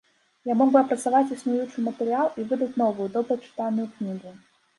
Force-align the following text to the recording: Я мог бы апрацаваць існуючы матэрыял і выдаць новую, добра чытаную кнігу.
Я 0.51 0.53
мог 0.61 0.69
бы 0.75 0.77
апрацаваць 0.79 1.29
існуючы 1.35 1.83
матэрыял 1.89 2.33
і 2.39 2.47
выдаць 2.53 2.71
новую, 2.85 3.07
добра 3.19 3.39
чытаную 3.45 3.87
кнігу. 4.01 4.35